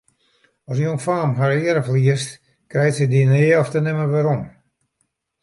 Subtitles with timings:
[0.71, 2.31] As in jongfaam har eare ferliest,
[2.71, 4.41] krijt se dy nea ofte nimmer werom.